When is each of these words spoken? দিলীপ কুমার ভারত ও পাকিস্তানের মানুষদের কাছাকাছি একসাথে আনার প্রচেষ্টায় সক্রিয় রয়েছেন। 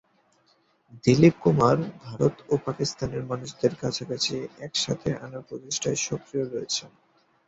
দিলীপ 1.03 1.35
কুমার 1.43 1.77
ভারত 2.05 2.35
ও 2.49 2.63
পাকিস্তানের 2.65 3.23
মানুষদের 3.23 3.73
কাছাকাছি 3.81 4.35
একসাথে 4.59 5.09
আনার 5.25 5.43
প্রচেষ্টায় 5.47 5.99
সক্রিয় 6.07 6.45
রয়েছেন। 6.45 6.91